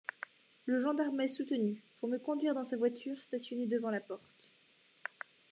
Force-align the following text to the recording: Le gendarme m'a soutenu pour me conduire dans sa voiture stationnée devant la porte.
Le 0.65 0.79
gendarme 0.79 1.17
m'a 1.17 1.27
soutenu 1.27 1.79
pour 1.99 2.09
me 2.09 2.17
conduire 2.17 2.55
dans 2.55 2.63
sa 2.63 2.75
voiture 2.75 3.23
stationnée 3.23 3.67
devant 3.67 3.91
la 3.91 4.01
porte. 4.01 4.51